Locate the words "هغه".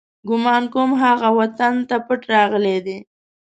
1.03-1.29